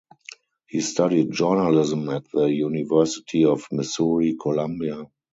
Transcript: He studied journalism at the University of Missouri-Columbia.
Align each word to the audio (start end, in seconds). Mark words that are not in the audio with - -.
He 0.67 0.81
studied 0.81 1.31
journalism 1.31 2.09
at 2.09 2.23
the 2.31 2.45
University 2.45 3.45
of 3.45 3.67
Missouri-Columbia. 3.71 5.05